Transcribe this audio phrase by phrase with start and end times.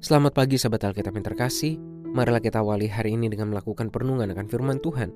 [0.00, 1.76] Selamat pagi sahabat Alkitab yang terkasih.
[2.16, 5.12] Marilah kita awali hari ini dengan melakukan perenungan akan firman Tuhan.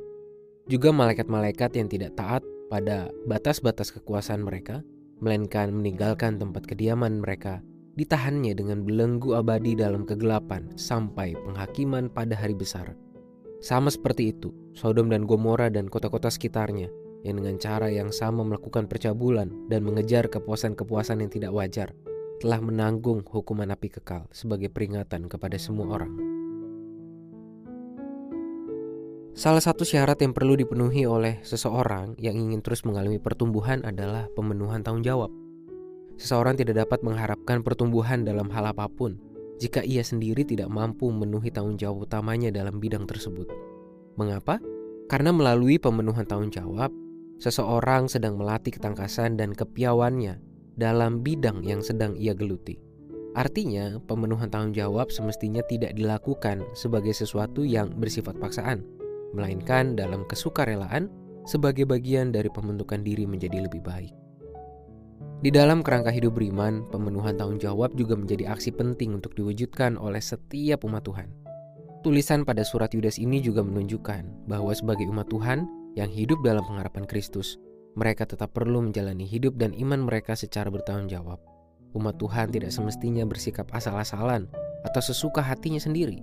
[0.65, 4.85] Juga malaikat-malaikat yang tidak taat pada batas-batas kekuasaan mereka,
[5.19, 7.59] melainkan meninggalkan tempat kediaman mereka,
[7.99, 12.95] ditahannya dengan belenggu abadi dalam kegelapan sampai penghakiman pada hari besar.
[13.59, 16.87] Sama seperti itu, Sodom dan Gomora dan kota-kota sekitarnya
[17.27, 21.91] yang dengan cara yang sama melakukan percabulan dan mengejar kepuasan-kepuasan yang tidak wajar,
[22.39, 26.38] telah menanggung hukuman api kekal sebagai peringatan kepada semua orang.
[29.39, 34.83] Salah satu syarat yang perlu dipenuhi oleh seseorang yang ingin terus mengalami pertumbuhan adalah pemenuhan
[34.83, 35.31] tanggung jawab.
[36.19, 39.15] Seseorang tidak dapat mengharapkan pertumbuhan dalam hal apa pun
[39.55, 43.47] jika ia sendiri tidak mampu memenuhi tanggung jawab utamanya dalam bidang tersebut.
[44.19, 44.59] Mengapa?
[45.07, 46.91] Karena melalui pemenuhan tanggung jawab,
[47.39, 50.35] seseorang sedang melatih ketangkasan dan kepiawannya
[50.75, 52.75] dalam bidang yang sedang ia geluti.
[53.39, 58.98] Artinya, pemenuhan tanggung jawab semestinya tidak dilakukan sebagai sesuatu yang bersifat paksaan,
[59.33, 61.09] melainkan dalam kesukarelaan
[61.45, 64.13] sebagai bagian dari pembentukan diri menjadi lebih baik.
[65.39, 70.19] Di dalam kerangka hidup beriman, pemenuhan tanggung jawab juga menjadi aksi penting untuk diwujudkan oleh
[70.19, 71.31] setiap umat Tuhan.
[72.03, 75.63] Tulisan pada surat Yudas ini juga menunjukkan bahwa sebagai umat Tuhan
[75.95, 77.55] yang hidup dalam pengharapan Kristus,
[77.95, 81.39] mereka tetap perlu menjalani hidup dan iman mereka secara bertanggung jawab.
[81.95, 84.51] Umat Tuhan tidak semestinya bersikap asal-asalan
[84.83, 86.19] atau sesuka hatinya sendiri,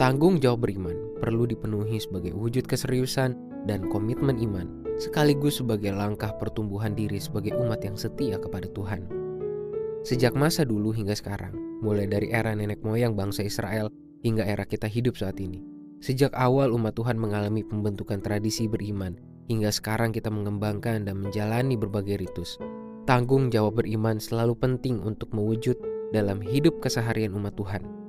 [0.00, 3.36] Tanggung jawab beriman perlu dipenuhi sebagai wujud keseriusan
[3.68, 9.04] dan komitmen iman, sekaligus sebagai langkah pertumbuhan diri sebagai umat yang setia kepada Tuhan.
[10.00, 11.52] Sejak masa dulu hingga sekarang,
[11.84, 13.92] mulai dari era nenek moyang bangsa Israel
[14.24, 15.60] hingga era kita hidup saat ini.
[16.00, 19.20] Sejak awal umat Tuhan mengalami pembentukan tradisi beriman,
[19.52, 22.56] hingga sekarang kita mengembangkan dan menjalani berbagai ritus.
[23.04, 25.76] Tanggung jawab beriman selalu penting untuk mewujud
[26.16, 28.01] dalam hidup keseharian umat Tuhan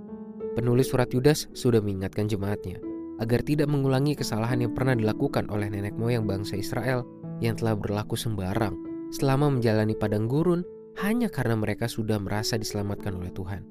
[0.54, 2.78] Penulis surat Yudas sudah mengingatkan jemaatnya
[3.18, 7.06] agar tidak mengulangi kesalahan yang pernah dilakukan oleh nenek moyang bangsa Israel
[7.42, 8.78] yang telah berlaku sembarang
[9.10, 10.62] selama menjalani padang gurun
[11.02, 13.66] hanya karena mereka sudah merasa diselamatkan oleh Tuhan.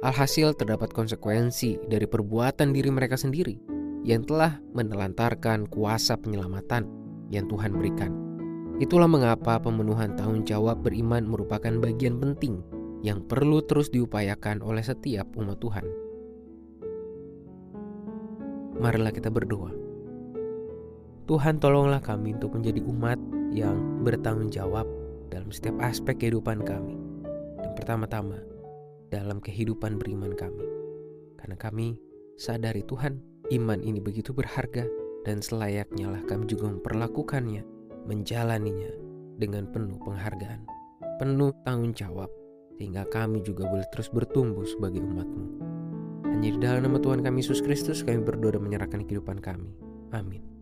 [0.00, 3.60] Alhasil terdapat konsekuensi dari perbuatan diri mereka sendiri
[4.00, 6.88] yang telah menelantarkan kuasa penyelamatan
[7.28, 8.12] yang Tuhan berikan.
[8.78, 12.62] Itulah mengapa pemenuhan tanggung jawab beriman merupakan bagian penting
[13.02, 15.86] yang perlu terus diupayakan oleh setiap umat Tuhan.
[18.78, 19.74] Marilah kita berdoa.
[21.28, 23.20] Tuhan tolonglah kami untuk menjadi umat
[23.52, 24.86] yang bertanggung jawab
[25.28, 26.96] dalam setiap aspek kehidupan kami.
[27.58, 28.38] Dan pertama-tama
[29.12, 30.64] dalam kehidupan beriman kami.
[31.36, 31.98] Karena kami
[32.38, 33.20] sadari Tuhan,
[33.50, 34.86] iman ini begitu berharga
[35.26, 37.62] dan selayaknya lah kami juga memperlakukannya,
[38.08, 38.92] menjalaninya
[39.36, 40.64] dengan penuh penghargaan,
[41.20, 42.30] penuh tanggung jawab,
[42.78, 45.46] sehingga kami juga boleh terus bertumbuh sebagai umatmu.
[46.30, 49.74] Hanya di dalam nama Tuhan kami Yesus Kristus kami berdoa dan menyerahkan kehidupan kami.
[50.14, 50.57] Amin.